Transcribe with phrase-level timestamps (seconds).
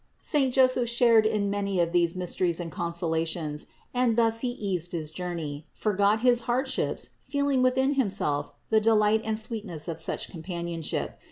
[0.17, 5.11] Saint Joseph shared in many of these mysteries and consolations; and thus he eased his
[5.11, 8.95] jour ney, forgot his hardships, feeling within himself the 546 CITY OF GOD
[9.63, 11.19] delight and sweetness of such companionship.